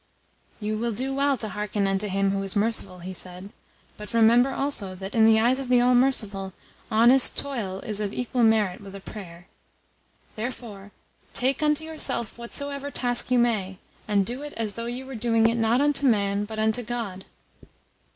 [0.59, 3.51] "You will do well to hearken unto Him who is merciful," he said.
[3.97, 6.53] "But remember also that, in the eyes of the All Merciful,
[6.89, 9.45] honest toil is of equal merit with a prayer.
[10.35, 10.89] Therefore
[11.33, 13.77] take unto yourself whatsoever task you may,
[14.07, 17.25] and do it as though you were doing it, not unto man, but unto God.